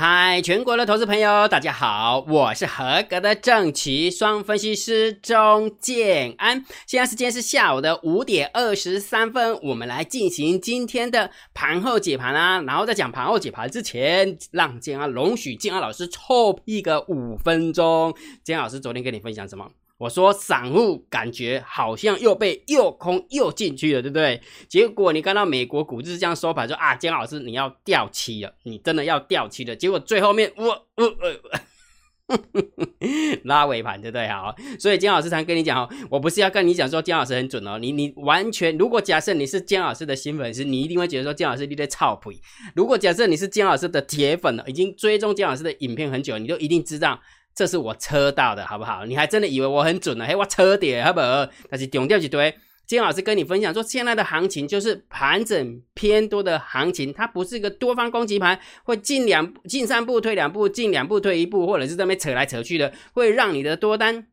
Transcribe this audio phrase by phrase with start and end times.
[0.00, 6.64] 嗨，全国的投资朋友，大家好，我是合格的正奇双分析师钟建安。
[6.86, 12.62] 现在时间是下午的五点二十三分，我们来进行今天的盘后解盘啊。
[12.62, 18.14] 然后在讲盘后解盘之前，让建安容许建安老师臭屁个五分钟。
[18.44, 19.68] 建安老师昨天跟你分享什么？
[19.98, 24.40] 我说散户感觉好像又被又空又进去了，对不对？
[24.68, 29.74] 结果你看到美国股市这样收盘，说啊，姜老师你要掉期了，你真的要掉期了。
[29.74, 30.66] 结果最后面我
[30.96, 32.38] 我我
[33.42, 34.28] 拉尾盘，对不对？
[34.28, 42.40] 好，所以姜老师常跟你讲哦，我不是要跟你讲说姜老师很准哦，你你完全如果假设你是姜老师的新粉丝，你一定会觉得说姜老师你在操屁。
[42.76, 47.20] 如果假设你是姜老师的铁粉了，已经追踪姜老师的影片很久，你就一定知道。
[47.58, 49.04] 这是我车到的，好不好？
[49.04, 50.24] 你还真的以为我很准呢？
[50.24, 51.20] 嘿，我车点，好不？
[51.68, 52.48] 但是丢掉一堆。
[52.86, 64.28] 今天老师跟你分享说，现在的行情就是盘整偏多的行情，它不是一个多方攻击盘，会进两进三步退两步，进两步退一步，或者是这边扯来扯去的，会让你的多单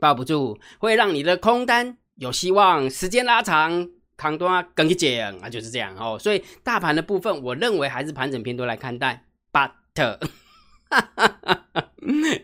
[0.00, 6.16] 抱不住，会让你的空单有希望，时间拉长，扛多更一减啊，就是这样哦。
[6.16, 10.20] 所以大盘的部分，我认为还是盘整偏多来看待，but。
[10.88, 11.84] 哈哈哈哈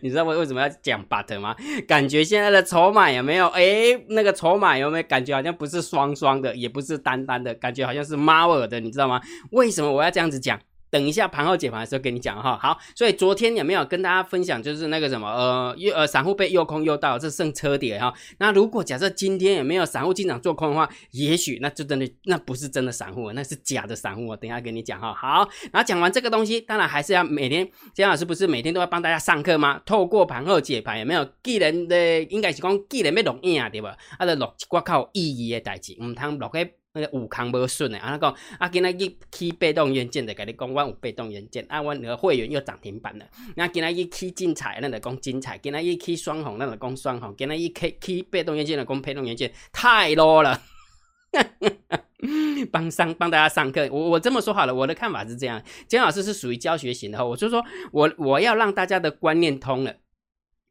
[0.01, 1.55] 你知道我为什么要讲 but 吗？
[1.87, 3.47] 感觉现在的筹码有没有？
[3.47, 3.63] 哎，
[4.09, 9.21] 那个筹码有没有感觉好像不是双双的，也不是单单的，感觉好像是猫耳的，你知道吗？
[9.51, 10.59] 为什么我要这样子讲？
[10.93, 18.13] 等一下盘后解盘的时候跟你讲哈，好，所以昨天有没有跟大家分享，就是那个什么呃，又呃散户被又空又到，这剩车底哈。
[18.37, 24.27] 那如果假设今天有没有散户进场做空的话，也许那就真的那不是真的散户，那是假的散户。
[24.27, 25.11] 我等下跟你讲哈。
[25.15, 29.81] 好，然后讲完这个东西，当然还是要每天姜老师不是每天都要帮大家上课吗？
[29.87, 31.27] 透过盘后解盘有没有？
[31.41, 33.97] 既然的应该是讲既然要录影对吧？
[34.19, 36.82] 啊，得录一挂靠意义的代志，唔通录个。
[36.95, 43.25] 那个五康无顺的，啊，那讲啊，今仔日起被动元件的，跟你讲，我有被动元件，啊，我那个会员又涨停板了。
[43.55, 50.61] 那今仔日起精彩，那就讲精彩；今仔日起双红，那就讲双红；今仔日起起被动元件的，讲被动元件，太 low 了。
[52.71, 59.95] 帮上帮大家上课，我我这么说好了，我的看法是这样：姜老师是属于教学型的，我就说我我要让大家的观念通了，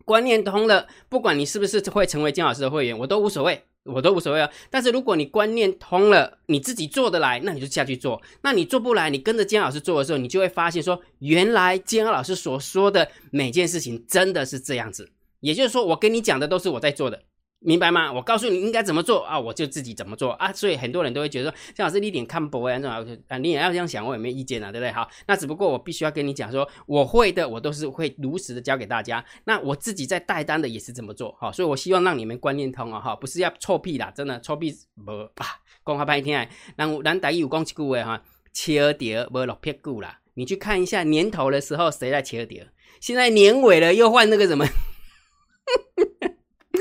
[0.04, 3.64] 观念通了，不管你是不是会成为姜老师的会员，我都无所谓。
[3.84, 8.22] 我都无所谓啊，但是如果你观念通了，你自己做得来，那你就下去做。
[8.42, 15.10] 那你做不来，你跟着姜老师做的时候，你就会发现说，原来姜老师所说的每件事情真的是这样子。
[15.40, 17.22] 也就是说，我跟你讲的都是我在做的。
[17.64, 18.12] 明白吗？
[18.12, 20.52] 我告诉你应该怎么做啊，我就自己怎么做啊。
[20.52, 24.90] 所以很多人都会觉得说，姜老师你点看不啊，这种啊，你也要这样想，我也没意见啊，对不对？
[24.92, 29.24] 好，那只不过我必须要跟你讲说，我会的，我都是会如实的教给大家。
[29.44, 34.74] 那我自己在带单的也是这么做，好，所以我希望让你们观念通啊，哈，不是要臭屁啦，真的臭屁
[35.04, 35.46] 不啊，
[35.86, 36.46] 讲话白听啊。
[36.76, 40.18] 咱咱大有讲一句话哈，切碟无落屁股啦。
[40.34, 42.66] 你去看一下年头的时候谁在切碟，
[43.00, 44.66] 现在年尾了又换那个什么。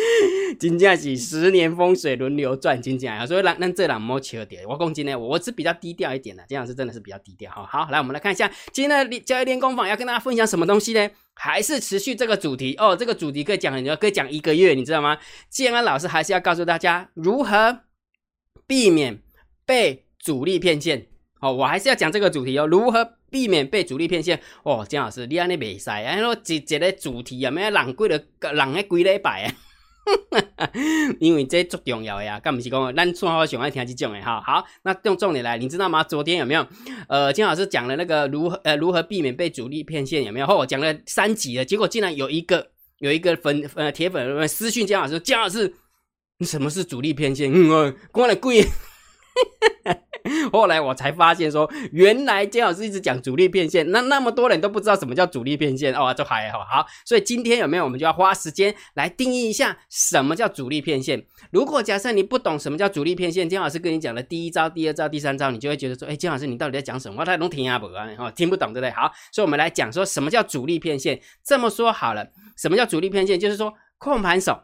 [0.60, 4.64] 金价是十年风水轮流转，金价啊，所以让让这两摸起了点。
[4.68, 7.66] 我讲今天我是比较低调一点的，这样是真的是比较低调哈。
[7.66, 11.10] 好，来我们来看一下今天的交易练功坊要跟大家分享什么东西呢？
[11.34, 15.18] 还是持续这个主题哦，这个主题可以讲很久，可以讲一个月，你知道吗？
[15.50, 17.80] 建安老师还是要告诉大家如何
[18.68, 19.22] 避免
[19.66, 21.08] 被主力骗线。
[21.40, 24.40] 哦，我还是要讲这个主题哦，如何避免被主力骗线？
[24.64, 29.56] 哦，姜老师，你安尼袂使，安说一一个主题啊，咩人贵的人个贵礼拜啊？
[31.20, 34.42] 因为这足重要的呀，干不是讲咱说好喜欢听这种的哈。
[34.42, 36.04] 好，那用重点来，你知道吗？
[36.04, 36.66] 昨天有没有？
[37.08, 40.48] 呃，金老师讲了那个如何呃如何避免被主力骗线，有没有？
[40.48, 45.74] 后我讲了三集了，结果竟然有一个有一个粉呃铁粉私讯姜老师，姜老师，
[46.40, 47.52] 你什么是主力骗线？
[47.54, 48.66] 嗯，关了贵。
[50.52, 56.86] 后来我才发现，说原来姜老师一直讲主力变现，那那么多人都不知道什么叫主力变现哦，这还好好。
[57.06, 61.26] 所以今天有没有，我们就要花时间来定义一下什么叫主力变现。
[61.52, 67.24] 如果假设你不懂什么叫主力变现，姜老师跟你讲的第一招、第二招、第三招，你就会觉得说，哎，姜老师你到底在讲什么？
[67.24, 68.08] 他能听啊不啊？
[68.18, 68.92] 哦，听不懂对不对？
[68.92, 71.22] 好，所以我们来讲说什么叫主力变现。
[71.44, 72.28] 这么说好了，
[72.58, 73.40] 什么叫主力变现？
[73.40, 74.62] 就是说控盘手。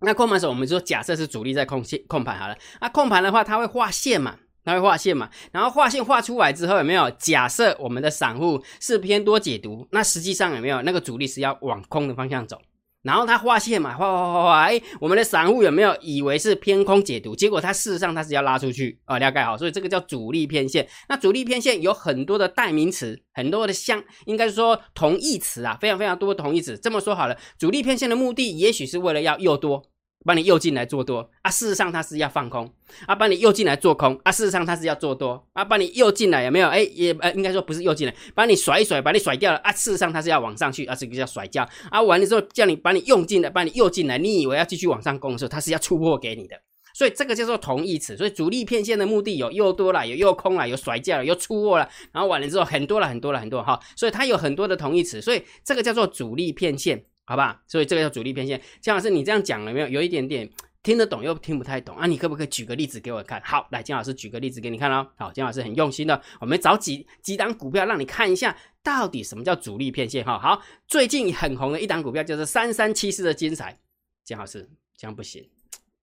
[0.00, 4.36] 那控盘手，我们说假设是主力在控线控盘好了，那控盘的话，它会画线嘛？
[4.66, 5.30] 它会画线嘛？
[5.52, 7.08] 然后画线画出来之后，有没有？
[7.12, 12.60] 假设我们的散户是偏多解读，那实际上有没有那个主力是要往空的方向走？
[13.02, 17.36] 然后它画线嘛，画画画画，哎，我们的散户有没有以为是偏空解读？
[17.36, 20.84] 结果它事实上它是要拉出去啊，了解好，所以这个叫主力偏线。
[21.08, 26.76] 那主力偏线有很多的代名词，很多的相，应该说同义词啊，非常非常多同义词。
[26.76, 29.84] 这么说好了，主力偏线的目的也许是为了要诱多。
[30.26, 32.68] 把你诱进来做多啊，事实上它是要放空
[33.06, 36.68] 啊，把你诱进来做空啊，事实上它是要做多啊，把你诱进来有没有？
[36.68, 46.56] 哎，也呃，应该说不是诱进来，把你甩一甩，把你甩掉了啊，事实上它是要往上去啊，这个叫甩掉啊，完了之后叫你把你用进来，把你诱进来，你以为要继续往上攻的时候，它是要出货给你的，
[46.92, 48.16] 所以这个叫做同义词。
[48.16, 57.04] 所以主力骗线的目的有又多了，有又空了，有甩掉了，又出货了，然后完了之后很多了，很多了，很多哈，所以它有很多的同义词，所以这个叫做主力骗线。
[57.26, 58.60] 好吧，所以这个叫主力偏线。
[58.80, 59.88] 姜老师，你这样讲了没有？
[59.88, 60.48] 有一点点
[60.84, 62.06] 听得懂又听不太懂啊！
[62.06, 63.42] 你可不可以举个例子给我看？
[63.44, 65.04] 好，来，姜老师举个例子给你看哦。
[65.16, 70.38] 好，姜老师很用心的，我们找几几档股票让你看一下，到底什么叫主力偏线哈。
[70.38, 73.76] 好，最近很红的一档股票就是三三七四的精彩。
[74.24, 75.44] 姜老师，这样不行，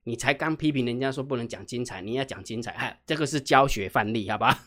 [0.04, 4.60] 你才刚批评人家说不能讲精彩，你要讲精彩，嗨，这个是教学范例，好吧？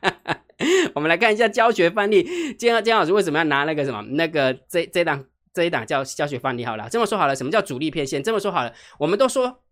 [0.94, 2.52] 我们来看一下教学范例。
[2.58, 5.24] 姜姜老师为什么要拿那个什么那个这这档？
[5.52, 8.22] 这一档叫教学范例好了，这么说好了，什么叫主力骗线？
[8.22, 9.62] 这么说好了，我们都说，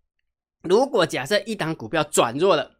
[0.63, 2.71] 如果假设一档股票转弱了，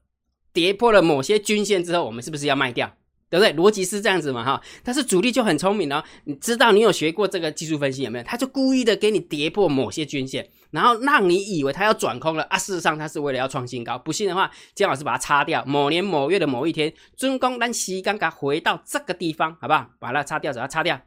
[0.52, 2.96] 跌破了某些均线之后，我们是不是要卖掉？
[3.30, 3.54] 对不对？
[3.54, 4.60] 逻辑是这样子嘛，哈。
[4.84, 8.24] 但是主力就很聪明哦，你知道你有学过这个技术分析有没有？
[8.24, 14.00] 他就故意的给你跌破某些均线，然后让你以为他要转空了啊，事实上他是为了要创新高。
[14.00, 15.64] 不信的话，姜老师把它擦掉。
[15.66, 19.88] 某年某月的某一天，尊公单西刚刚回到这个地方，好不好？
[20.00, 21.00] 把它擦掉，把它擦掉。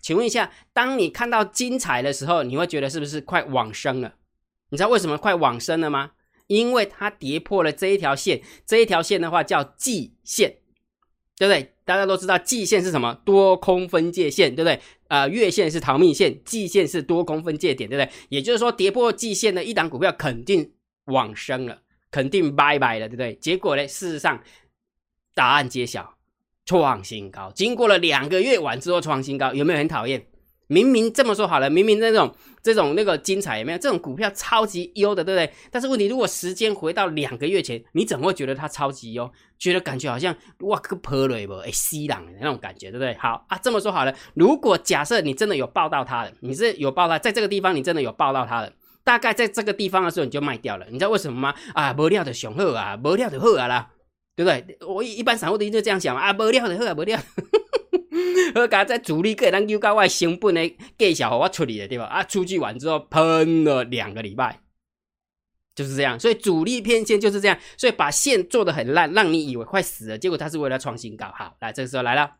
[0.00, 4.14] 请问一下，当你看到精彩的时候，你会觉得是不是快往生了？
[4.70, 6.12] 你知道为什么快往生了吗？
[6.46, 10.56] 因为它跌破了这一条线，这一条线的话叫季线，
[11.36, 11.74] 对不对？
[11.84, 13.14] 大家都知道季线是什么？
[13.24, 14.80] 多空分界线，对不对？
[15.08, 18.12] 啊，月线是逃命线，季线是多空分界点，对不对？
[18.28, 20.72] 也就是说，跌破季线的一档股票肯定
[21.06, 23.34] 往生了，肯定拜拜了，对不对？
[23.34, 23.86] 结果呢？
[23.88, 24.42] 事实上，
[25.34, 26.16] 答案揭晓。
[26.70, 30.24] 创新高，经过了两个月完之后创新高，有没有很讨厌？
[30.68, 32.32] 明明这么说好了，明明那种
[32.62, 33.78] 这种那个精彩有没有？
[33.78, 35.52] 这种股票超级优的，对不对？
[35.68, 39.28] 但是问题，如果时间回到两个月前，你怎么会觉得它超级优？
[39.58, 41.54] 觉得感觉好像哇个破了不？
[41.54, 43.12] 哎，西朗的那种感觉，对不对？
[43.14, 48.72] 好啊，这么说好了，如果假设你真的有报到它的，你是有报到，在这个地方你真的有报到它的，
[49.02, 51.52] 大概在这个地方的时候你就卖掉了，你知道为什么吗？
[51.74, 53.90] 啊，没料的雄厚啊，没料的厚啊啦。
[54.36, 54.78] 对不对？
[54.86, 57.18] 我一般散户都就这样想嘛，啊，无料的好啊，无料，
[58.54, 62.04] 好噶在主力个人又搞外成本的计小我处理的对吧？
[62.04, 64.60] 啊，出去完之后喷了两个礼拜，
[65.74, 66.18] 就是这样。
[66.18, 71.26] 所以主力偏线就是这样，所以把线做的很烂，让你以为快死了，结果他是为了创新高。
[71.36, 72.30] 好，来这个时候来了，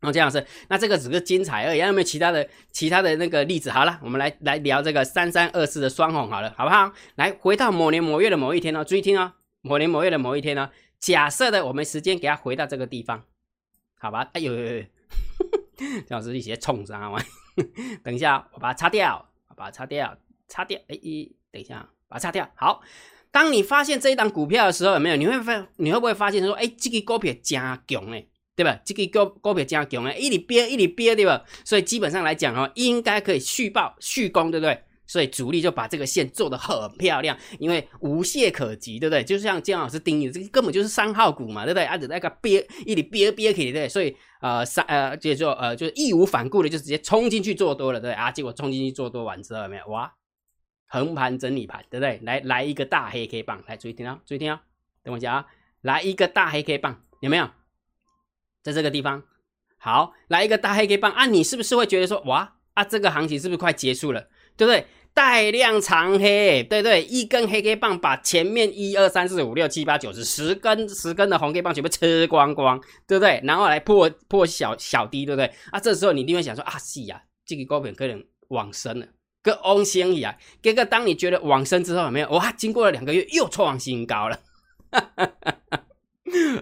[0.00, 3.70] 那这样是，那这个只是精彩而已，有没有其他的其他的那个例子？
[3.70, 6.92] 好了，我们来来聊这个三三二四的双红，好了，好不好？
[7.14, 9.32] 来回到某年某月的某一天哦，注意听哦，
[9.62, 10.70] 某年某月的某一天呢。
[11.00, 13.24] 假设的，我们时间给他回到这个地方，
[13.98, 14.28] 好吧？
[14.34, 14.52] 哎呦，
[16.06, 17.24] 张 老师一些冲上啊！
[18.02, 20.16] 等一下，我把它擦掉，把它擦掉，
[20.48, 20.78] 擦掉。
[20.88, 20.96] 哎，
[21.50, 22.48] 等一下，把它擦掉。
[22.54, 22.82] 好，
[23.30, 25.16] 当你发现这一档股票的时候，有没有？
[25.16, 28.80] 你会发，你会不会发现说，哎，这个股票加强诶，对吧？
[28.84, 31.44] 这个股股票加强诶，一里憋一里憋，对吧？
[31.64, 34.84] 所以基本上来讲哦，应该可以续报续攻，对不对？
[35.08, 39.24] 所以主力就把这个线做的很漂亮，因为无懈可击，对不对？
[39.24, 41.84] 就像姜老师定义的，这个根本就是三号股嘛，对不对？
[41.84, 43.88] 啊，那个憋一里憋憋起，对对？
[43.88, 48.14] 所以呃三呃，就说呃，就是义无反顾的就直接冲进去做多了，对对？
[48.14, 49.86] 啊，结果冲进去做多完之后，有没有？
[49.88, 50.12] 哇，
[50.86, 52.20] 横盘整理盘，对不对？
[52.22, 54.60] 来来一个大黑 K 棒，来注意听啊，注意听啊，
[55.02, 55.46] 等我讲啊，
[55.80, 57.48] 来一个大黑 K 棒，有没有？
[58.62, 59.22] 在这个地方，
[59.78, 64.86] 好，来一个大黑 K 棒啊，你是不是会觉得说，哇啊，这个行情是不是快结束了，对不对？
[65.18, 73.40] 带量长黑，对对，一根黑 K 棒把前面一二三四五六七八九十十根十根的红 K 棒全部吃光光，对不对？
[73.42, 75.52] 然后来破破小小低，对不对？
[75.72, 79.06] 啊，这时候你一定会想说啊，是呀，这个高品可能往生了，
[79.42, 80.32] 跟翁星一样。
[80.62, 82.28] 这个当你觉得往生之后，有没有？
[82.30, 84.38] 哇，经过了两个月又创新高了，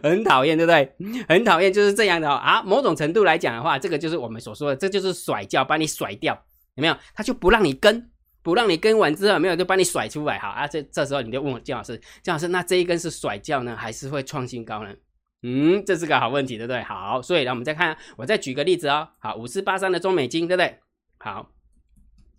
[0.03, 0.95] 很讨厌，对不对？
[1.29, 2.63] 很讨厌，就是这样的啊。
[2.63, 6.33] 某种程度来讲的话，这个就是我们所说的，这就是甩掉，把你甩掉，
[6.77, 6.97] 有没有？
[7.15, 8.11] 他就不让你跟。
[8.47, 14.95] 不让你跟完之后没有就把你甩出来，好啊，这这时候你就问我姜老师，姜老师，那这一根是甩掉呢，还是会创新高呢？
[15.43, 16.81] 嗯，这是个好问题，对不对？
[16.85, 19.09] 好，所以呢，我们再看，我再举个例子哦。
[19.19, 20.79] 好，五四八三的中美金，对不对？
[21.19, 21.51] 好，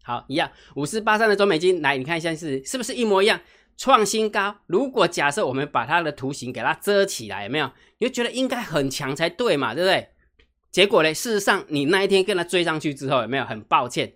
[0.02, 3.38] 好一样，五四八三的中美金，来，你看一下是是不是一模一样，
[3.76, 4.56] 创新高？
[4.66, 7.70] 如果假设我们把它的图形给它遮起来，有没有？
[7.98, 10.08] 你就觉得应该很强才对嘛，对不对？
[10.72, 13.44] 结果呢，事实上你那一天跟它追上去之后，有没有？
[13.44, 14.14] 很抱歉。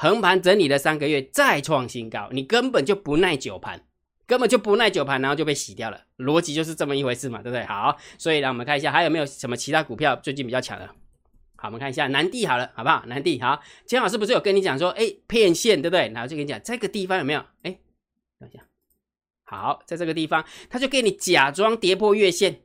[0.00, 3.84] 横盘整理了三个月，再创新高，你根本就不耐久盘，
[4.28, 6.00] 根本就不耐久盘，然后就被洗掉了。
[6.18, 7.64] 逻辑就是这么一回事嘛，对不对？
[7.64, 10.88] 好，所以呢，我们看一下还有没有什么其他股票最近比较强的。
[11.56, 13.04] 好，我们看一下南地好了，好不好？
[13.06, 16.08] 南地好，姜老师不是有跟你讲说，哎，骗线对不对？
[16.14, 17.40] 然后就跟你讲这个地方有没有？
[17.64, 17.76] 哎，
[18.38, 18.62] 等一下，
[19.42, 22.60] 好，在这个地方，他就给你假装跌破月线。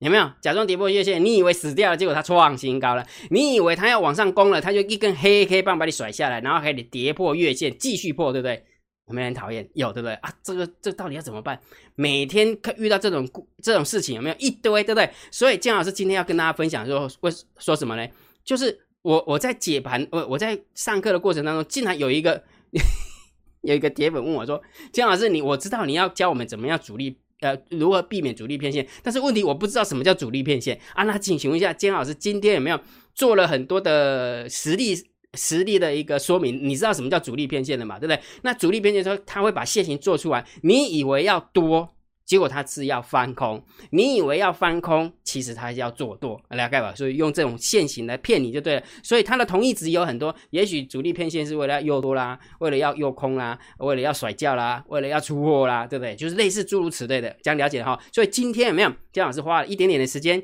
[0.00, 1.24] 有没有假装跌破月线？
[1.24, 3.04] 你以为死掉了，结果它创新高了。
[3.30, 8.64] 你以为它要往上攻了，它就一根黑黑棒把你甩下来，然后还得跌破月线，继续破，对不对？
[9.08, 9.68] 有没有人讨厌？
[9.74, 10.14] 有，对不对？
[10.14, 11.58] 啊，这个这到底要怎么办？
[11.96, 13.28] 每天遇到这种
[13.60, 15.10] 这种事情，有没有一堆，对不对？
[15.32, 18.06] 所以姜老师今天要跟大家分享说，为说什么呢？
[18.44, 22.40] 就是我我在解盘，我我在上课的过程当中，竟然有一个
[23.62, 24.62] 有一个铁粉问我说
[24.92, 28.86] ：“姜老师，你我知道你要教我们怎么样主力。”呃，如何避免主力骗线？
[29.02, 31.04] 但是问题我不知道什么叫主力骗线啊？
[31.04, 32.80] 那请请问一下，金老师今天有没有
[33.14, 34.94] 做了很多的实力
[35.34, 36.58] 实力的一个说明？
[36.62, 37.98] 你知道什么叫主力骗线的嘛？
[37.98, 38.20] 对不对？
[38.42, 41.94] 那主力骗线说他会把线型做出来，你以为要多？
[42.28, 46.94] 结果他是要翻空，你以为要翻空，其实他是要做多，来盖吧？
[46.94, 48.82] 所以用这种线形来骗你就对了。
[49.02, 56.14] 所以他的同义值有很多，也许主力骗线是为了要诱多啦，为了要诱空啦，为了要甩轿啦，为了要出货啦，对不对？
[56.14, 57.98] 就是类似诸如此类的，这样了解哈。
[58.12, 60.42] 所以今天有没有姜老师花了一点点的时间，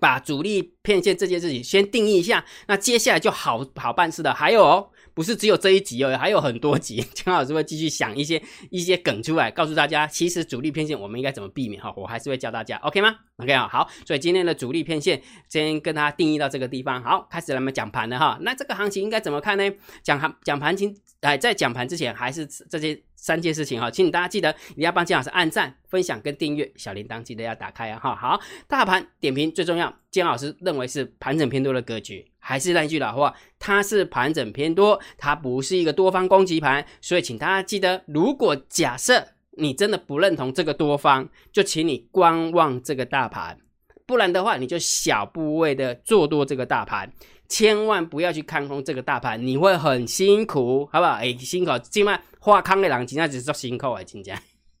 [0.00, 4.32] 把主力骗线这件事情先定义一下，那接下来就好好办事的。
[4.32, 4.88] 还有哦。
[5.14, 19.70] 不是只有这一集哦，还有很多集， 姜老师会继续想一些一些梗出来，告诉大家，其实主力偏线我们应该怎么避免哈，我还是会教大家，OK 吗？OK 啊，好，所以今天的主力偏线先跟大家定义到这个地方，好，开始咱们讲盘了哈，那这个行情应该怎么看呢？
[20.02, 32.26] 讲行讲盘前，哎，在讲盘之前还是这些三件事情哈，请大家记得你要帮姜老师按赞、分享跟订阅，小铃铛记得要打开啊哈，好，大盘点评最重要，姜老师认为是盘整偏多的格局。
[32.40, 43.56] 还是那句老话，它是盘整偏多，它不是一个多方攻击盘，所以请大家记得，如果假设你真的不认同这个多方，就请你观望这个大盘，
[44.04, 47.12] 不然的话，你就小部位的做多这个大盘，
[47.52, 51.12] 千万不要去看空这个大盘，你会很辛苦，好不好？
[51.12, 54.40] 哎，辛苦，今晚画康的人今天只是辛苦啊，今天，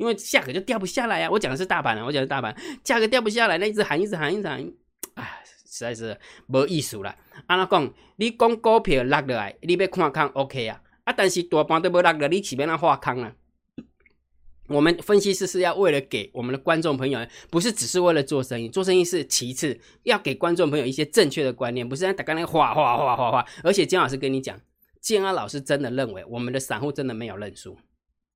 [0.00, 1.30] 因为价格就掉不下来呀。
[1.30, 4.60] 我讲的是大盘啊，我讲的大盘，价格掉不下来，那一直喊，一直喊，一直喊，
[5.14, 5.42] 哎。
[5.74, 6.18] 实在是
[6.48, 7.14] 无意思了。
[7.46, 7.94] 安怎讲？
[8.16, 10.78] 你讲股票落落来，你要看空 OK 啊？
[11.04, 13.32] 啊，但是大盘都无落了，你起边那画空啊？
[14.72, 23.46] 我们分析师是要为了给我们的观众朋友，不是只是为了做生意，做生意是其次，要给观众朋友一些正确的观念，不是在打刚那画画画画画。
[23.62, 24.58] 而且姜老师跟你讲，
[25.00, 27.76] 建安老师真的认为我们的散户真的没有认输，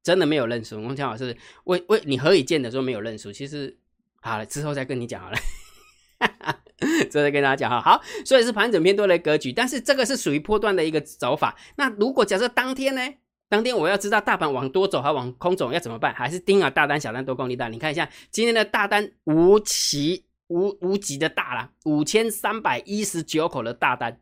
[0.03, 0.83] 真的没有认输。
[0.83, 3.33] 我姜老师为为你何以见得说没有认输？
[3.33, 3.79] 其实
[4.21, 5.37] 好了之后再跟你讲好了。
[7.11, 11.57] 这再跟大家讲哈，好，所以是盘整偏多的格局，但是这个是属于波段的一个走法。
[11.77, 13.01] 那如果假设当天呢，
[13.49, 16.15] 当天我要知道大盘往多走还往空走要怎么办？
[16.15, 17.69] 还是盯啊大单、小单、多空力大？
[17.69, 24.21] 你看一下今天的大单无奇无无极的大了，五千三百一十九口的大单，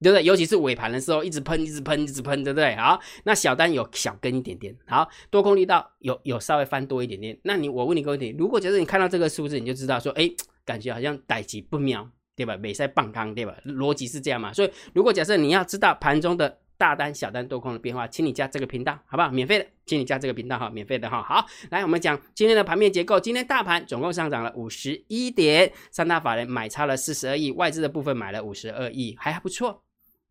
[0.00, 0.24] 对不对？
[0.24, 2.74] 尤其是尾盘的时候，一直喷，一直喷，一直喷，对不对？
[2.76, 7.38] 好，那小单有小跟一点点，好多空力道有有稍微翻多一点点。
[7.44, 10.30] 那你我问你个问题，如果假设你看到这个数字，你就知道说，哎。
[10.62, 12.56] 感觉好像代级不妙，对吧？
[12.56, 13.56] 美赛棒康，对吧？
[13.64, 14.52] 逻辑是这样嘛？
[14.52, 19.28] 所以如果假设你要知道盘中的大单、小单、多空的变化，请你加这个频道，好不好？
[19.28, 21.22] 免费的，请你加这个频道哈，免费的哈。
[21.22, 23.20] 好，来我们讲今天的盘面结构。
[23.20, 29.82] 今天大盘总共上涨了五十一点，三大法人买超了四十二亿，外资的部分买了五十二亿，还还不错。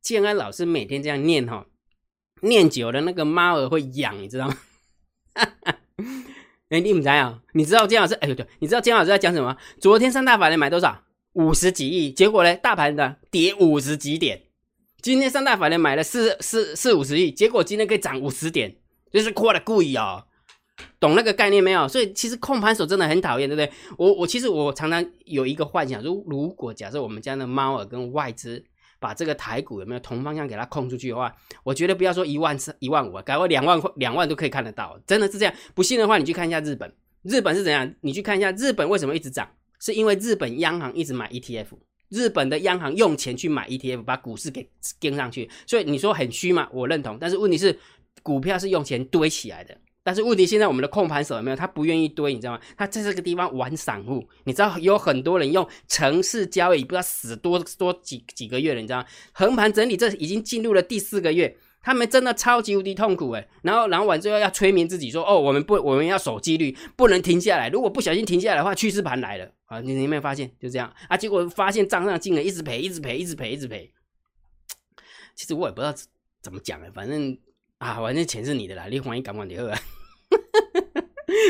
[0.01, 1.67] 建安老师每天这样念哈，
[2.41, 4.57] 念久了那个猫儿会痒，你知道吗？
[6.69, 7.41] 哎，你唔知啊？
[7.53, 8.15] 你知道姜老师？
[8.15, 9.55] 哎呦对，你知道姜老师在讲什么？
[9.79, 11.03] 昨天三大法人买多少？
[11.33, 12.55] 五十几亿，结果呢？
[12.55, 14.48] 大盘的跌五十几点。
[15.01, 18.75] 今天三大法人买了四四四五十亿，结果今天可以涨五十点，
[19.11, 20.25] 就是夸的故意哦。
[20.99, 21.87] 懂那个概念没有？
[21.87, 23.71] 所以其实控盘手真的很讨厌，对不对？
[23.97, 28.63] 我我其实我常常有一个幻想，如如果假设我们家的猫儿跟外资。
[29.01, 35.53] 把这个台股有没有同方向给它控出去的话，我觉得不要说一万次一万五啊，改为两万块两万都可以看得到，真的是这样。
[35.73, 37.89] 不信的话，你去看一下日本，日本是怎样？
[38.01, 41.67] 你去看一下日本为什么一直涨，是因为日本央行一直买 ETF，
[42.09, 45.49] 日本的央行用钱去买 ETF，把股市给跟上去。
[45.65, 46.67] 所以你说很虚嘛？
[46.71, 47.77] 我认同，但是问题是
[48.21, 49.77] 股票是用钱堆起来的。
[50.01, 51.55] 但是问题现在我们的控盘手有没有？
[51.55, 52.61] 他不愿意堆，你知道吗？
[52.75, 59.05] 他在这个地方玩散户，你知道有很多人用城市交易，不知道死多多几几个月了，你知道吗？
[59.33, 63.47] 横盘整理这已经进入了第四个月，他们真的超级无敌痛苦诶。
[63.61, 67.69] 然后然后完之后要催眠自己说：哦，我们不我们要守纪律，不能停下来。
[67.69, 69.79] 如果不小心停下来的话，趋势盘来了啊！
[69.81, 70.51] 你有没有发现？
[70.59, 71.15] 就这样啊？
[71.15, 73.91] 结果发现账上金额一直赔，一直赔，一直赔，一直赔。
[75.35, 75.93] 其实我也不知道
[76.41, 77.37] 怎么讲哎，反正
[77.77, 79.73] 啊，反正钱是你的啦，你欢迎赶快你喝。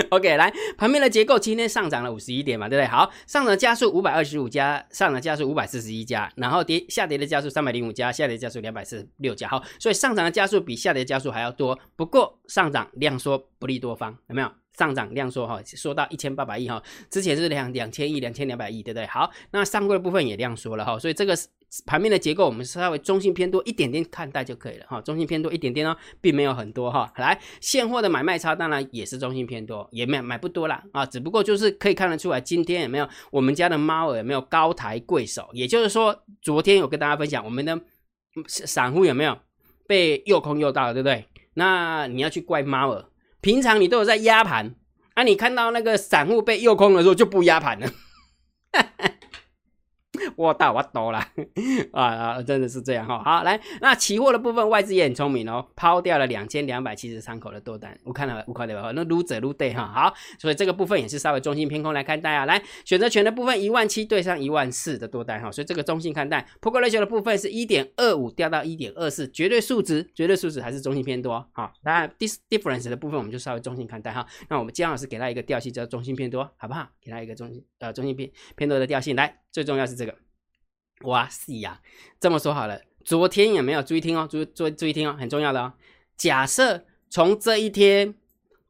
[0.10, 2.88] OK，来盘面的结构，今天上涨了五十一点嘛，对不对？
[2.88, 9.48] 好，上涨加速五百二十五家，上涨加速五百四十一家，然后跌下跌的加速三百零五家，下跌加速两百四十六家。
[9.48, 11.78] 好，所以上涨的加速比下跌加速还要多。
[11.96, 14.52] 不过上涨量缩不利多方，有没有？
[14.78, 19.06] 上涨量缩哈，缩到一千八百亿哈，之前是两两千亿、两千两百亿，对不对？
[19.08, 21.36] 好，那上柜的部分也量缩了哈，所以这个
[21.86, 27.12] 盘面的结构，我们稍微中性偏多一点点看待就可以了哈，中性偏多一点点哦，并没有很多哈。
[27.18, 35.50] 来，现货的买卖差当然也是中性偏多，也没有买不多啦啊，只不过就是可以看得出来，今天有没有我们家的猫有没有高抬贵手？
[35.52, 37.80] 也就是说，昨天有跟大家分享，我们的
[38.48, 39.38] 散户有没有
[39.86, 41.26] 被又空又大，对不对？
[41.56, 43.06] 那你要去怪猫儿。
[43.42, 44.74] 平常你都有在压盘，
[45.14, 47.90] 啊，你看到那个散户被诱空的时候就不压盘了。
[50.40, 51.20] 我大我多了
[51.92, 52.42] 啊啊！
[52.42, 53.22] 真的是这样哈。
[53.22, 58.00] 好，来，那期货的部分，外资也很聪明哦，抛掉了两千两百七十三口的多单。
[58.06, 58.94] 我看了五块六吧？
[58.96, 59.86] 那撸者撸对哈。
[59.94, 62.46] 好，所以这个部分也是稍微中性偏空来看待啊。
[62.46, 66.48] 来，选择权的部分一万七对上一万四的多单哈，所以这个中性看待。
[66.62, 71.46] 破格 ratio 的部分是一点二五掉到一点二四，绝对数值，绝对数值还是中性偏多。
[71.52, 74.26] 好，当然 dis difference 的部分我们就稍微中性看待哈。
[74.48, 76.88] 那我们姜老师给他一个调性叫中性偏多，好不好？
[77.02, 79.18] 给他一个中性呃中性偏偏多的调性。
[79.18, 80.16] 来，最重要是这个。
[81.04, 81.80] 哇塞呀！
[82.20, 84.28] 这么说好了，昨天有没有注意听哦？
[84.30, 85.72] 注注注意听哦，很重要的哦。
[86.18, 88.14] 假设从这一天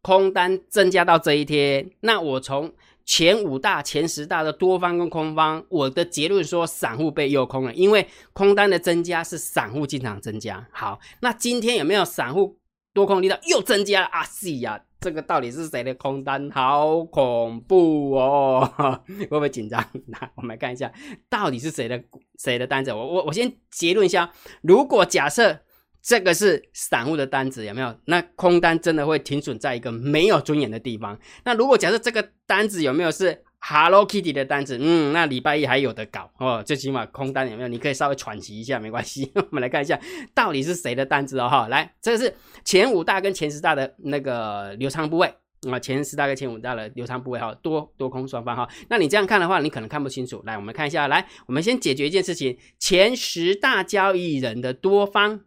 [0.03, 2.71] 空单增加到这一天，那我从
[3.03, 10.67] 前五大、前十大的多方跟空方，我的结论说散户被诱空了，因为空单的增加是散户进场增加。
[10.71, 12.59] 好，那今天有没有散户
[13.00, 14.08] 多空力道又增加了？
[14.08, 14.82] 啊西呀！
[15.00, 16.51] 这个到底是谁的空单？
[16.51, 18.70] 好恐怖哦！
[19.08, 19.82] 会不会紧张？
[20.08, 20.91] 那，我们来看一下，
[21.29, 22.03] 到底是谁的
[22.38, 22.91] 谁的单子？
[22.91, 24.29] 我我我先结论一下，
[24.62, 25.58] 如果假设
[26.01, 27.96] 这个是散户的单子，有没有？
[28.06, 31.18] 那空单真的会停损在一个没有尊严的地方。
[31.46, 37.68] 那如果假设这个单子有没有是？Hello Kitty 的单子，嗯，那礼拜一还有的搞哦，最起码空单有没有？
[37.68, 39.32] 你可以稍微喘息一下，没关系。
[39.36, 40.00] 我们来看一下，
[40.34, 41.48] 到底是谁的单子哦？
[41.48, 45.28] 哈，来，这是前五大跟前十大的那个流仓部位
[45.70, 48.68] 啊，前十大跟前五大的流仓部位哈，多多空双方哈。
[48.90, 50.42] 那你这样看的话，你可能看不清楚。
[50.46, 55.42] 来，我们看一下，来，我们先解决一件事情，前十大交易人的多方，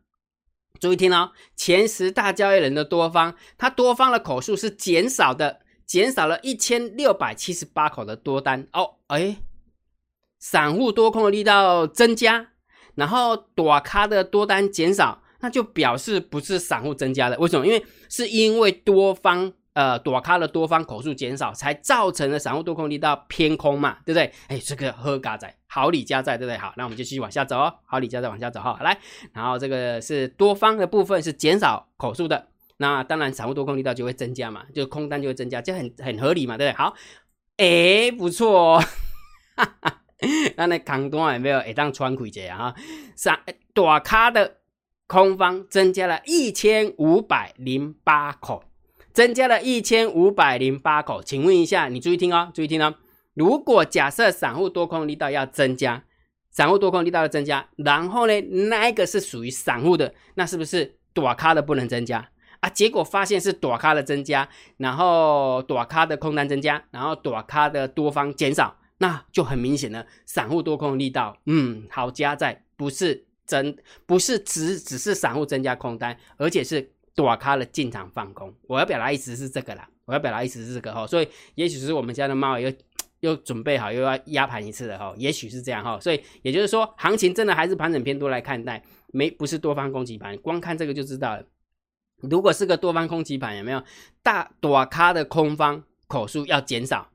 [0.79, 5.62] 注意听哦，前十大交易人的多方，它多方的口数是减少的。
[5.87, 9.37] 减少了一千六百七十八口的多单哦，哎，
[10.39, 12.49] 散户多空的力道增加，
[12.95, 17.67] 然后短咖的多单减少，那就表示不是散户增加的，为什么？
[17.67, 24.33] 因为是因为多方呃短咖的多方口数减少，才造成了散户多空力道偏空嘛，对不对？
[24.49, 26.59] 哎，这个喝嘎仔好理加在，对不对？
[26.59, 28.99] 好，那我们就继续往下走哦，好理加在往下走哈，来，
[29.33, 32.49] 然后这个是多方的部分是减少口数的。
[32.83, 36.77] 那当然，散户多空力道就会增加嘛，就空单就会增加，这很很合理嘛，对不对？
[36.77, 36.95] 好，
[37.59, 38.85] 哎，不错，哦，
[40.57, 42.75] 那那空单有没有一张穿亏者啊？
[43.15, 43.39] 三
[43.73, 44.57] 大卡的
[45.07, 48.65] 空方增加了一千五百零八口，
[49.13, 52.97] 增加了一千五百零八口，请问一下，你注意听哦，注意听哦。
[53.35, 56.03] 如果假设散户多空力道要增加，
[56.51, 58.41] 散户多空力道要增加，然后呢，
[58.71, 62.29] 那一个是属于散户的，那是不是大咖的不能增加？
[62.63, 78.55] 啊，结果发现是短咖的增加，然后短咖的空单增加，然后短咖的多方减少，那就很明显了，散户多空力道，嗯，好加在不是真，不是只只是散户增加空单，而且是短咖的进场放空。
[78.69, 82.73] 我要表达意思是这个啦，我要表达意思是这个哈，所以也许是我们家的猫又
[83.19, 91.45] 又准备好又要压盘一次了哈，也许是这样哈，所以也就是说，行情真的还是盘整偏多来看待，没不是多方攻击盘，光看这个就知道了。
[92.23, 93.83] 如果是个多方空击盘，有没有
[94.23, 97.11] 大短咖的空方口数要减少，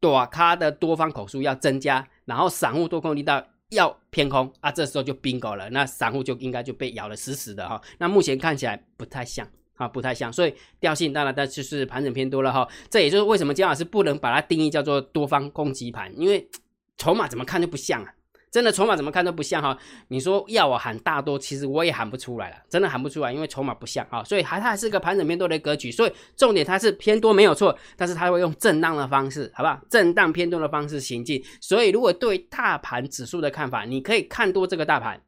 [0.00, 7.80] 短咖的多方口数要增加，然后散户多空力道要偏空啊，这时候就 bingo 了，那散户就应该就被咬的死死的哈。
[7.98, 12.66] 那目前看起来不太像啊，不太像，所以调性当然它就是盘整偏多了哈。
[12.88, 16.48] 这也就是为什么姜老师不能把它定义叫做多方攻击盘，因为
[16.96, 18.12] 筹码怎么看就不像啊。
[18.50, 19.76] 真的筹码怎么看都不像哈，
[20.08, 29.78] 你说要我喊大多，其实我也喊不出来了，真的喊不出来，因为筹码不像啊，所以还它还是个盘整偏多的格局，所以重点它是偏多没有错，但是它会用震荡的方式，好不好？
[29.90, 35.20] 震荡偏多的方式行进，所以如果对大盘指数的看法，你可以看多这个大盘，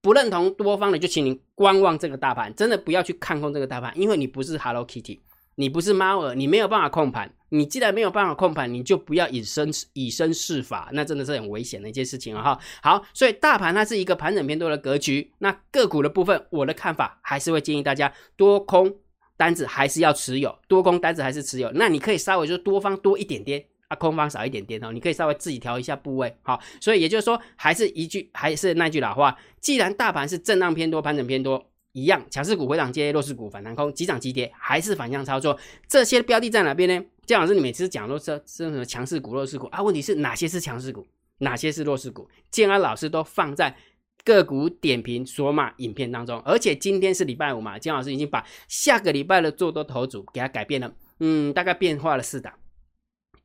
[0.00, 5.20] 不认同多方的就请你观望这个大盘，真的不要去看空这个大盘，因为你不是 Hello Kitty。
[5.58, 7.34] 你不是猫儿，你没有办法控盘。
[7.48, 12.42] 你既然没有办法控盘，你就不要以身以身试法，那真的是很危险的一件事情啊！
[12.42, 15.32] 哈，好，所以大盘它是一个盘整偏多的格局。
[15.38, 18.94] 那个股的部分，我的看法还是会建议大家多空
[19.36, 23.64] 单子还是要持有，多空单子还是持有，那你可以稍微就多方多一点点。
[23.88, 35.58] 啊，空方少一点点哦，你可以稍微自己调一下部位，好，所以也就是说，还是一句，还是那句老话，既然大盘是震荡偏多，盘整偏多，一样，强势股回档接，弱势股反弹空，急涨急跌，还是反向操作。
[35.86, 37.04] 这些标的在哪边呢？
[37.26, 39.66] 姜老师，你每次讲都是是什么强势股、弱势股？
[39.66, 39.82] 啊？
[39.82, 41.06] 问题是哪些是强势股，
[41.38, 42.28] 哪些是弱势股？
[42.50, 43.76] 建安老师都放在
[44.24, 44.68] 个股？
[44.68, 52.52] 点评索码影片当中，而且今天是礼拜五嘛，姜老师已经把下个礼拜的做多头组给它改变了，嗯，大概变化了四档。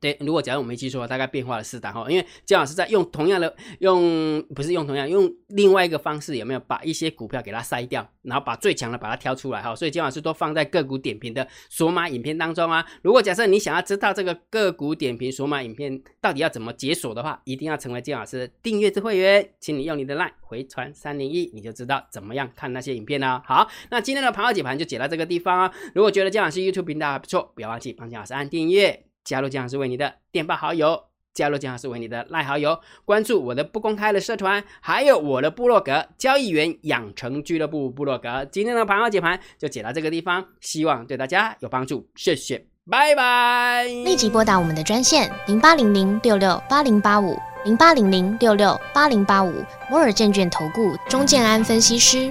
[0.04, 9.74] 对，如果假如我没记错，大概变化了四档哈，因为姜老师在用同样的用，不是用同样用另外一个方式，有没有把一些股票给它筛掉，然后把最强的把它挑出来哈？
[9.74, 12.84] 所以姜老师都放在个股点评的索码影片当中啊。
[13.00, 23.42] 如果假设你想要知道这个个股点评索码影片到底要怎么解锁的话，一定要成为姜老师的订阅制会员，请你用你的 line 回传三零一，你就知道怎么样看那些影片了。
[23.46, 25.72] 好，那今天的盘后解盘就解到这个地方啊。
[25.94, 29.06] 如果觉得姜老师 YouTube 频道还不错，不要忘记帮姜老师按订阅。
[29.24, 38.44] 加入江老师为你的电报好友，加入江老师为你的赖好友，关注我的不公开的社团，还有我的部落格交易员养成俱乐部部落格。
[38.52, 43.84] 今天的盘号解盘就解到这个地方，希望对大家有帮助，谢谢，拜拜。
[43.84, 52.30] 立即拨打我们的专线零八零零六六八零八五零八零零六六八零八五摩尔证券投顾钟建安分析师。